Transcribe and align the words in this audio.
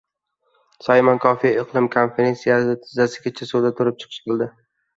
Saymon 0.85 1.19
Kofe 1.25 1.51
iqlim 1.65 1.91
konferensiyasida 1.97 2.75
tizzasigacha 2.87 3.51
suvda 3.53 3.75
turib 3.79 4.03
chiqish 4.05 4.21
qildi 4.29 4.53